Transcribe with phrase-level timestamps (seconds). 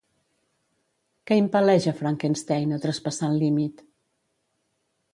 [1.31, 3.89] Què impel·leix a Frankenstein a traspassar el límit?